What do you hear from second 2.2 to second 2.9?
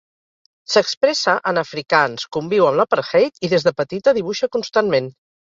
conviu amb